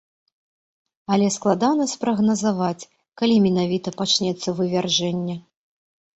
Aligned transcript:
Але 1.15 1.27
складана 1.35 1.85
спрагназаваць, 1.91 2.87
калі 3.23 3.35
менавіта 3.45 3.95
пачнецца 4.01 4.57
вывяржэнне. 4.63 5.39